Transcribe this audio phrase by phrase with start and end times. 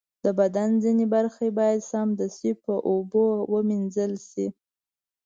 [0.23, 4.47] د بدن ځینې برخې باید سمدستي په اوبو ومینځل شي.